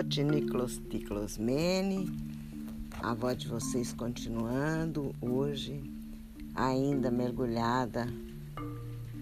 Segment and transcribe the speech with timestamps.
[0.00, 2.10] noite, Niklos Ticlosmene.
[3.02, 5.82] A voz de vocês continuando hoje,
[6.54, 8.08] ainda mergulhada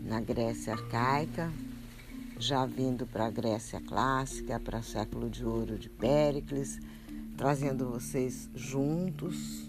[0.05, 1.53] na Grécia arcaica,
[2.39, 6.79] já vindo para a Grécia clássica, para o século de ouro de Péricles,
[7.37, 9.69] trazendo vocês juntos,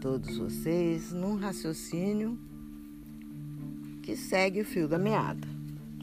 [0.00, 2.38] todos vocês, num raciocínio
[4.00, 5.48] que segue o fio da meada.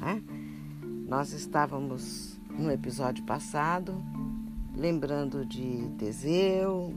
[0.02, 0.22] Né?
[1.08, 3.94] Nós estávamos no episódio passado
[4.76, 6.94] lembrando de Teseu,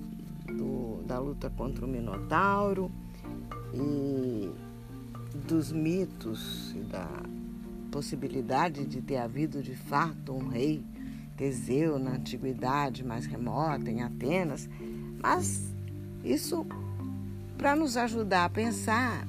[0.46, 2.90] do, da luta contra o Minotauro
[3.72, 4.50] e
[5.46, 7.08] dos mitos e da
[7.90, 10.84] possibilidade de ter havido de fato um rei
[11.36, 14.68] Teseu na antiguidade mais remota, em Atenas,
[15.20, 15.74] mas
[16.22, 16.64] isso
[17.58, 19.26] para nos ajudar a pensar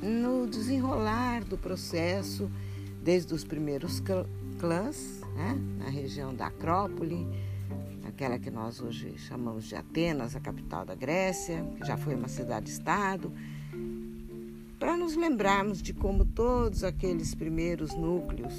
[0.00, 2.48] no desenrolar do processo
[3.02, 4.00] desde os primeiros
[4.58, 7.26] clãs, né, na região da Acrópole,
[8.06, 12.28] aquela que nós hoje chamamos de Atenas, a capital da Grécia, que já foi uma
[12.28, 13.32] cidade-estado,
[14.78, 18.54] para nos lembrarmos de como todos aqueles primeiros núcleos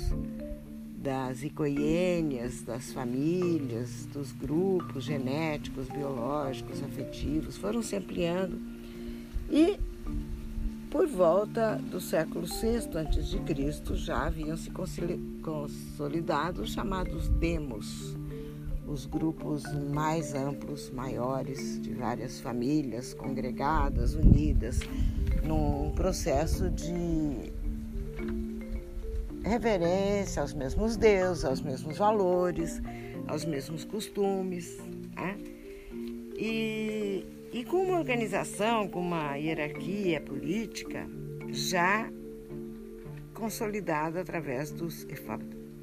[0.95, 8.59] das icoiênias, das famílias, dos grupos genéticos, biológicos, afetivos, foram se ampliando.
[9.49, 9.79] E
[10.89, 13.95] por volta do século VI a.C.
[13.95, 18.17] já haviam se consolidado os chamados demos,
[18.87, 24.79] os grupos mais amplos, maiores, de várias famílias congregadas, unidas,
[25.43, 27.51] num processo de
[29.43, 32.81] reverência aos mesmos deuses, aos mesmos valores,
[33.27, 34.79] aos mesmos costumes.
[35.15, 35.37] Né?
[36.35, 41.07] E, e com uma organização, com uma hierarquia política
[41.49, 42.09] já
[43.33, 45.05] consolidada através dos,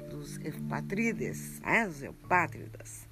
[0.09, 1.87] dos eupátrides, né?
[1.87, 3.07] os eupátridas,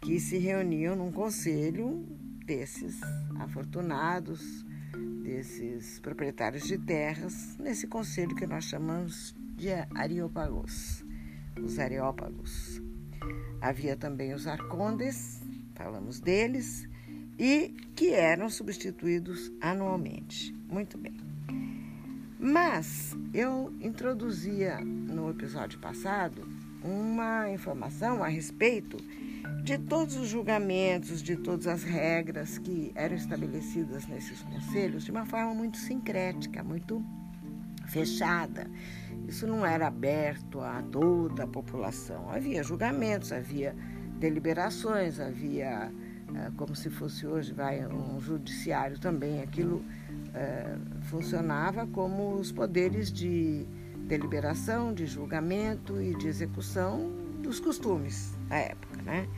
[0.00, 2.06] que se reuniam num conselho
[2.46, 3.00] desses
[3.40, 4.64] afortunados,
[5.22, 11.04] desses proprietários de terras, nesse conselho que nós chamamos de Areópagos,
[11.62, 12.80] os Areópagos.
[13.60, 15.40] Havia também os arcondes,
[15.74, 16.86] falamos deles,
[17.38, 20.54] e que eram substituídos anualmente.
[20.68, 21.16] Muito bem.
[22.38, 26.46] Mas eu introduzia no episódio passado
[26.82, 28.98] uma informação a respeito
[29.62, 35.24] de todos os julgamentos, de todas as regras que eram estabelecidas nesses conselhos de uma
[35.24, 37.02] forma muito sincrética, muito
[37.86, 38.70] fechada.
[39.26, 42.30] Isso não era aberto a toda a população.
[42.30, 43.74] Havia julgamentos, havia
[44.18, 45.90] deliberações, havia,
[46.56, 49.42] como se fosse hoje, vai um judiciário também.
[49.42, 49.84] Aquilo
[50.34, 53.66] é, funcionava como os poderes de
[54.06, 57.10] deliberação, de julgamento e de execução
[57.42, 59.28] dos costumes da época, né?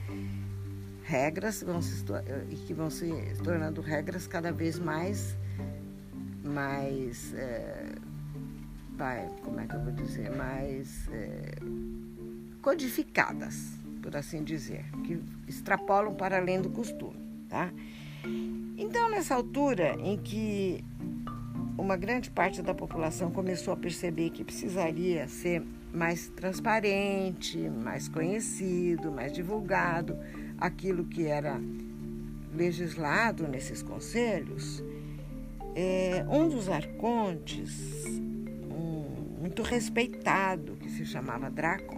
[1.03, 2.05] Regras vão se,
[2.67, 5.37] que vão se tornando regras cada vez mais
[6.43, 7.93] mais é,
[9.43, 11.55] como é que eu vou dizer, mais é,
[12.63, 17.19] codificadas, por assim dizer, que extrapolam para além do costume,
[17.49, 17.73] tá?
[18.77, 20.85] Então, nessa altura em que
[21.79, 25.63] uma grande parte da população começou a perceber que precisaria ser
[25.93, 30.19] mais transparente, mais conhecido, mais divulgado
[30.59, 31.61] aquilo que era
[32.55, 34.83] legislado nesses conselhos,
[35.75, 38.05] é, um dos arcontes
[39.47, 41.97] muito respeitado, que se chamava Draco,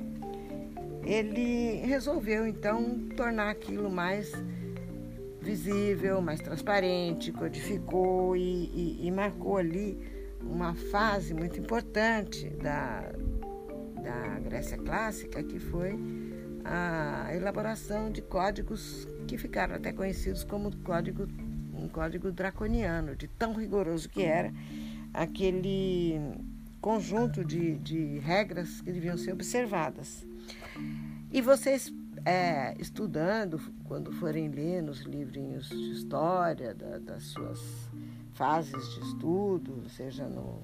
[1.09, 4.31] ele resolveu então tornar aquilo mais
[5.41, 9.99] visível, mais transparente, codificou e, e, e marcou ali
[10.43, 13.11] uma fase muito importante da,
[14.03, 15.99] da Grécia Clássica, que foi
[16.63, 21.27] a elaboração de códigos que ficaram até conhecidos como código,
[21.73, 24.53] um código draconiano, de tão rigoroso que era
[25.15, 26.21] aquele
[26.83, 30.28] conjunto de, de regras que deviam ser observadas.
[31.31, 31.93] E vocês,
[32.25, 37.61] é, estudando, quando forem ler nos livrinhos de história da, das suas
[38.33, 40.63] fases de estudo, seja no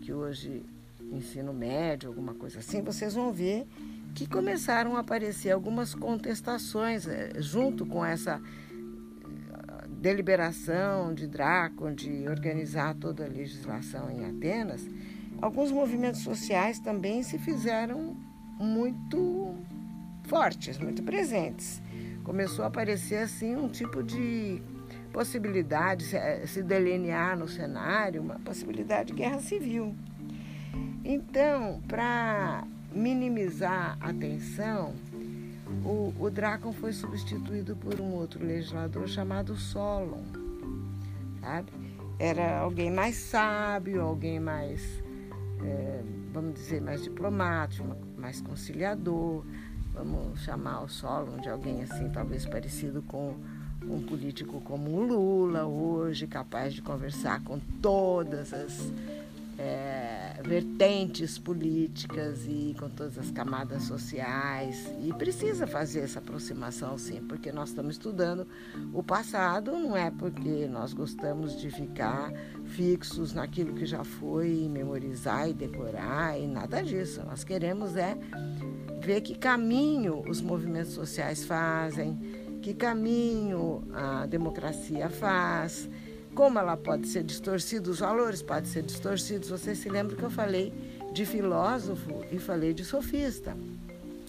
[0.00, 0.64] que hoje
[1.12, 3.66] ensino médio, alguma coisa assim, vocês vão ver
[4.14, 12.28] que começaram a aparecer algumas contestações é, junto com essa é, deliberação de Drácon de
[12.28, 14.86] organizar toda a legislação em Atenas
[15.40, 18.16] alguns movimentos sociais também se fizeram
[18.58, 19.16] muito
[20.26, 21.82] fortes, muito presentes.
[22.22, 24.60] Começou a aparecer assim um tipo de
[25.12, 29.94] possibilidade, se, eh, delinear no cenário, uma possibilidade de guerra civil.
[31.04, 34.94] Então, para minimizar a tensão,
[35.84, 40.24] o, o Drácon foi substituído por um outro legislador chamado Solon,
[41.40, 41.72] sabe?
[42.18, 44.82] Era alguém mais sábio, alguém mais,
[45.62, 46.02] é,
[46.32, 47.86] vamos dizer, mais diplomático,
[48.16, 49.44] mais conciliador.
[49.96, 53.34] Vamos chamar o Solon de alguém assim, talvez parecido com
[53.82, 58.92] um político como o Lula hoje, capaz de conversar com todas as
[59.58, 64.86] é, vertentes políticas e com todas as camadas sociais.
[65.02, 68.46] E precisa fazer essa aproximação, sim, porque nós estamos estudando
[68.92, 72.32] o passado, não é porque nós gostamos de ficar
[72.66, 77.22] fixos naquilo que já foi, memorizar e decorar e nada disso.
[77.24, 78.16] Nós queremos é
[79.06, 82.18] ver que caminho os movimentos sociais fazem,
[82.60, 85.88] que caminho a democracia faz
[86.34, 89.48] como ela pode ser distorcida, os valores podem ser distorcidos.
[89.48, 90.70] Você se lembra que eu falei
[91.12, 93.56] de filósofo e falei de sofista.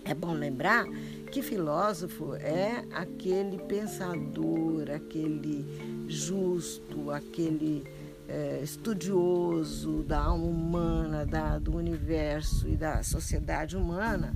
[0.06, 0.85] É bom lembrar
[1.31, 7.83] que filósofo é aquele pensador, aquele justo, aquele
[8.29, 14.33] é, estudioso da alma humana, da, do universo e da sociedade humana,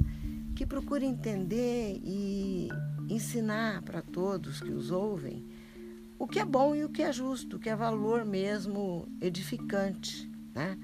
[0.62, 2.70] que procura entender e
[3.10, 5.44] ensinar para todos que os ouvem
[6.20, 10.30] o que é bom e o que é justo, o que é valor mesmo edificante,
[10.54, 10.78] né?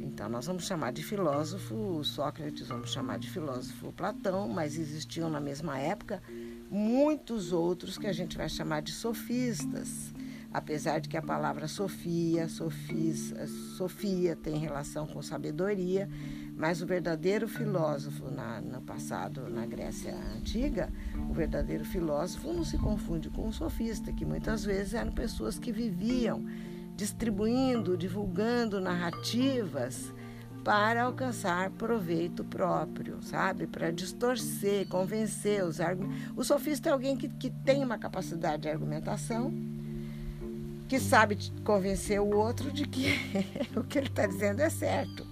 [0.00, 5.38] Então nós vamos chamar de filósofo Sócrates, vamos chamar de filósofo Platão, mas existiam na
[5.38, 6.22] mesma época
[6.70, 10.14] muitos outros que a gente vai chamar de sofistas.
[10.50, 13.34] Apesar de que a palavra sofia, sofis,
[13.76, 16.08] sofia tem relação com sabedoria,
[16.56, 20.88] mas o verdadeiro filósofo na, no passado, na Grécia Antiga,
[21.28, 25.72] o verdadeiro filósofo não se confunde com o sofista, que muitas vezes eram pessoas que
[25.72, 26.44] viviam
[26.96, 30.12] distribuindo, divulgando narrativas
[30.62, 33.66] para alcançar proveito próprio, sabe?
[33.66, 36.32] Para distorcer, convencer os argumentos.
[36.36, 39.52] O sofista é alguém que, que tem uma capacidade de argumentação
[40.88, 43.14] que sabe convencer o outro de que
[43.76, 45.26] o que ele está dizendo é certo.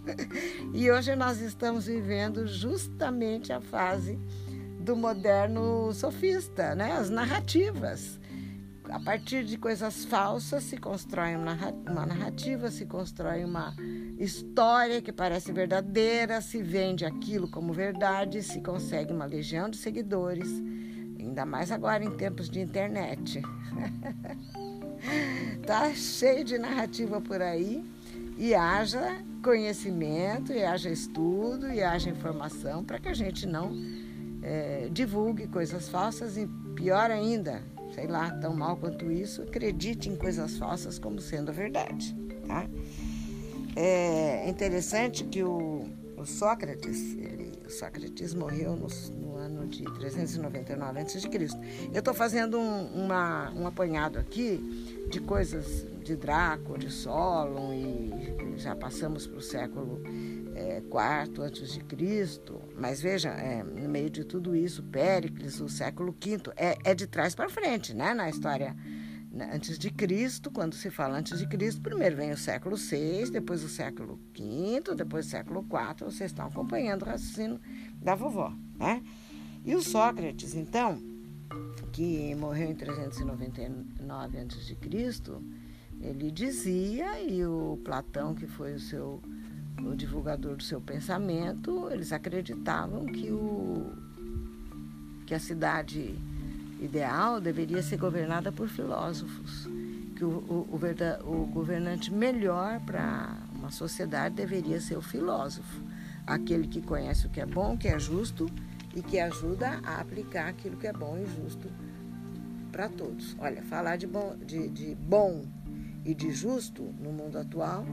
[0.73, 4.19] E hoje nós estamos vivendo justamente a fase
[4.81, 6.93] do moderno sofista, né?
[6.93, 8.21] as narrativas.
[8.91, 13.75] A partir de coisas falsas se constrói uma narrativa, se constrói uma
[14.19, 20.49] história que parece verdadeira, se vende aquilo como verdade, se consegue uma legião de seguidores,
[21.23, 23.41] ainda mais agora em tempos de internet.
[25.67, 27.85] Tá cheio de narrativa por aí
[28.39, 33.73] e haja conhecimento, e haja estudo, e haja informação para que a gente não
[34.43, 36.47] é, divulgue coisas falsas e
[36.77, 37.63] pior ainda,
[37.95, 42.17] sei lá, tão mal quanto isso, acredite em coisas falsas como sendo verdade,
[42.47, 42.65] tá?
[43.75, 51.21] É interessante que o, o Sócrates, ele, Sócrates morreu no, no ano de 399 a.C.
[51.93, 58.59] Eu estou fazendo um, uma, um apanhado aqui de coisas de Draco, de Solon e
[58.59, 60.01] já passamos para o século
[60.55, 62.61] IV antes de Cristo.
[62.77, 67.07] Mas veja, é, no meio de tudo isso, Péricles, o século V, é, é de
[67.07, 68.15] trás para frente, né?
[68.15, 68.77] Na história
[69.53, 73.65] antes de Cristo, quando se fala antes de Cristo, primeiro vem o século VI, depois
[73.65, 76.05] o século V, depois o século IV.
[76.05, 77.61] Vocês estão acompanhando o raciocínio
[78.01, 79.03] da vovó, né?
[79.65, 81.01] E o Sócrates, então,
[81.93, 84.77] que morreu em 399 a.C.,
[86.01, 89.23] ele dizia, e o Platão, que foi o seu
[89.81, 93.93] o divulgador do seu pensamento, eles acreditavam que, o,
[95.27, 96.15] que a cidade
[96.83, 99.69] ideal deveria ser governada por filósofos,
[100.17, 100.69] que o, o,
[101.25, 105.81] o, o governante melhor para uma sociedade deveria ser o filósofo,
[106.27, 108.47] aquele que conhece o que é bom, o que é justo
[108.95, 111.69] e que ajuda a aplicar aquilo que é bom e justo
[112.71, 113.37] para todos.
[113.39, 115.45] Olha, falar de bom, de, de bom
[116.05, 117.87] e de justo no mundo atual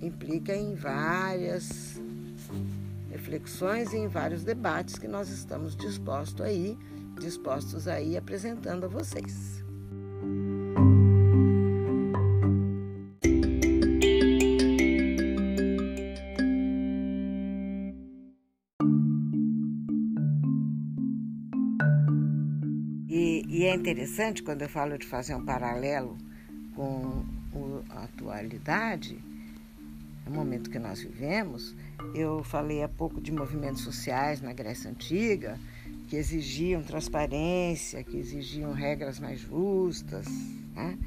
[0.00, 2.00] implica em várias
[3.10, 6.76] reflexões e em vários debates que nós estamos dispostos aí,
[7.18, 9.58] dispostos aí apresentando a vocês.
[23.78, 26.16] interessante quando eu falo de fazer um paralelo
[26.74, 27.24] com
[27.90, 29.18] a atualidade,
[30.26, 31.74] o momento que nós vivemos.
[32.14, 35.58] Eu falei há pouco de movimentos sociais na Grécia Antiga,
[36.08, 40.26] que exigiam transparência, que exigiam regras mais justas.
[40.74, 40.98] Né?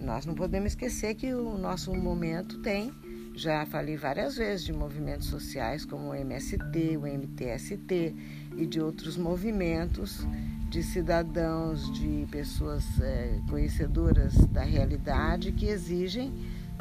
[0.00, 2.92] Nós não podemos esquecer que o nosso momento tem,
[3.34, 8.14] já falei várias vezes de movimentos sociais como o MST, o MTST,
[8.56, 10.26] e de outros movimentos
[10.70, 16.32] de cidadãos, de pessoas é, conhecedoras da realidade que exigem,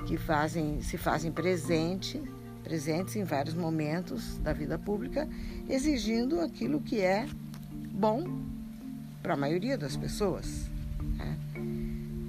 [0.07, 2.21] que fazem, se fazem presente,
[2.63, 5.27] presentes em vários momentos da vida pública,
[5.67, 7.27] exigindo aquilo que é
[7.95, 8.23] bom
[9.23, 10.69] para a maioria das pessoas.
[11.17, 11.37] Né?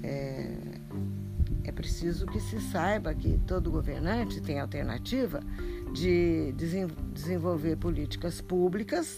[0.03, 0.57] É,
[1.65, 5.41] é preciso que se saiba que todo governante tem alternativa
[5.93, 6.53] de
[7.13, 9.17] desenvolver políticas públicas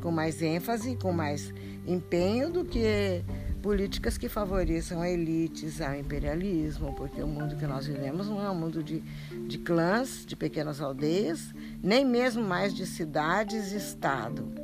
[0.00, 1.54] com mais ênfase, com mais
[1.86, 3.22] empenho do que
[3.62, 8.54] políticas que favoreçam elites, ao imperialismo, porque o mundo que nós vivemos não é um
[8.54, 9.00] mundo de,
[9.46, 14.61] de clãs, de pequenas aldeias, nem mesmo mais de cidades e Estado,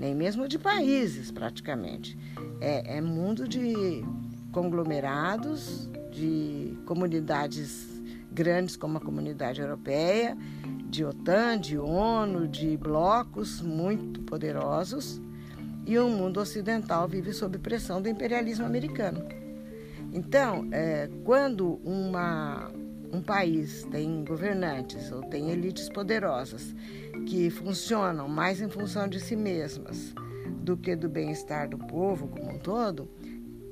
[0.00, 2.16] nem mesmo de países, praticamente.
[2.58, 4.02] É, é mundo de
[4.50, 7.86] conglomerados, de comunidades
[8.32, 10.34] grandes como a comunidade europeia,
[10.88, 15.20] de OTAN, de ONU, de blocos muito poderosos,
[15.86, 19.22] e o mundo ocidental vive sob pressão do imperialismo americano.
[20.14, 22.70] Então, é, quando uma,
[23.12, 26.74] um país tem governantes ou tem elites poderosas
[27.26, 30.14] que funcionam mais em função de si mesmas
[30.62, 33.08] do que do bem-estar do povo como um todo,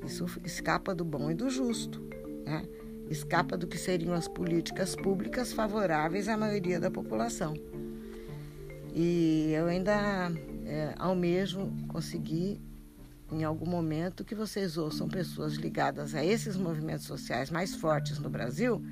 [0.04, 2.02] isso escapa do bom e do justo.
[2.44, 2.64] Né?
[3.10, 7.54] escapa do que seriam as políticas públicas favoráveis à maioria da população.
[8.94, 10.30] E eu ainda
[10.66, 12.60] é, almejo conseguir,
[13.32, 18.28] em algum momento, que vocês ouçam pessoas ligadas a esses movimentos sociais mais fortes no
[18.28, 18.82] Brasil,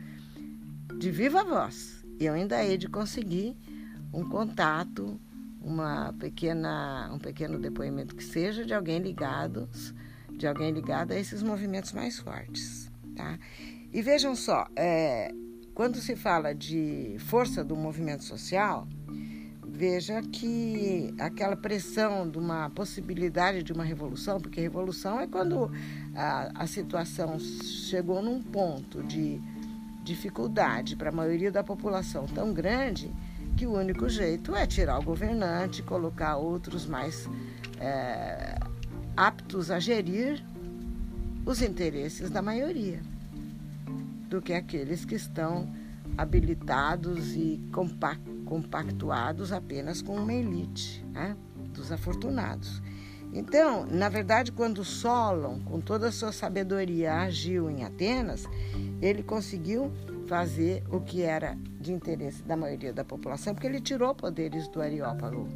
[0.98, 2.04] de viva voz.
[2.18, 3.56] Eu ainda hei de conseguir
[4.12, 5.20] um contato,
[5.60, 9.68] uma pequena, um pequeno depoimento que seja de alguém ligado,
[10.32, 13.38] de alguém ligado a esses movimentos mais fortes, tá?
[13.92, 15.32] E vejam só, é,
[15.74, 18.88] quando se fala de força do movimento social,
[19.66, 25.70] veja que aquela pressão de uma possibilidade de uma revolução, porque revolução é quando
[26.14, 29.38] a, a situação chegou num ponto de
[30.06, 33.12] dificuldade para a maioria da população tão grande
[33.56, 37.28] que o único jeito é tirar o governante, colocar outros mais
[37.80, 38.56] é,
[39.16, 40.42] aptos a gerir
[41.44, 43.00] os interesses da maioria
[44.28, 45.68] do que aqueles que estão
[46.16, 47.60] habilitados e
[48.44, 51.36] compactuados apenas com uma elite, né?
[51.74, 52.80] dos afortunados.
[53.32, 58.44] Então, na verdade, quando Solon, com toda a sua sabedoria, agiu em Atenas,
[59.00, 59.92] ele conseguiu
[60.26, 64.80] fazer o que era de interesse da maioria da população, porque ele tirou poderes do
[64.80, 65.48] Areópago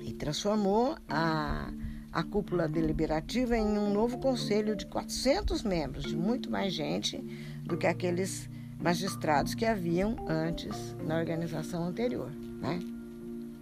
[0.00, 1.70] e transformou a,
[2.12, 7.18] a cúpula deliberativa em um novo conselho de 400 membros, de muito mais gente
[7.64, 8.48] do que aqueles
[8.80, 12.80] magistrados que haviam antes na organização anterior, né?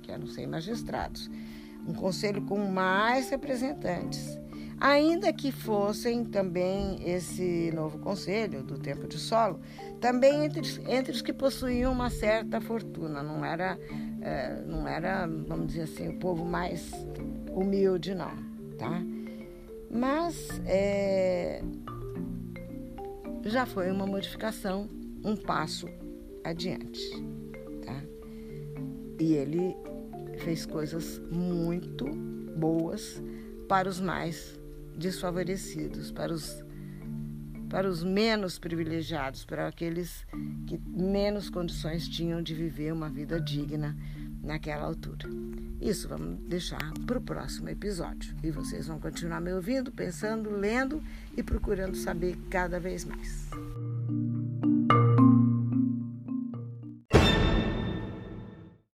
[0.03, 1.31] que eram 100 magistrados.
[1.87, 4.39] Um conselho com mais representantes,
[4.81, 9.61] ainda que fossem também esse novo conselho do tempo de solo,
[10.01, 13.79] também entre, entre os que possuíam uma certa fortuna, não era,
[14.23, 16.91] é, não era, vamos dizer assim, o povo mais
[17.53, 18.31] humilde, não,
[18.79, 19.03] tá?
[19.91, 21.63] Mas é,
[23.45, 24.89] já foi uma modificação,
[25.23, 25.87] um passo
[26.43, 27.01] adiante,
[27.85, 28.03] tá?
[29.19, 29.77] E ele
[30.41, 32.05] fez coisas muito
[32.57, 33.23] boas
[33.69, 34.59] para os mais
[34.97, 36.63] desfavorecidos, para os
[37.69, 40.27] para os menos privilegiados, para aqueles
[40.67, 43.97] que menos condições tinham de viver uma vida digna
[44.43, 45.29] naquela altura.
[45.81, 48.35] Isso vamos deixar para o próximo episódio.
[48.43, 51.01] E vocês vão continuar me ouvindo, pensando, lendo
[51.37, 53.49] e procurando saber cada vez mais.